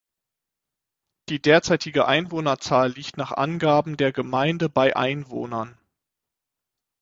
Die 1.29 1.39
derzeitige 1.39 2.07
Einwohnerzahl 2.07 2.89
liegt 2.91 3.17
nach 3.17 3.31
Angaben 3.33 3.97
der 3.97 4.11
Gemeinde 4.11 4.67
bei 4.67 4.95
Einwohnern. 4.95 5.77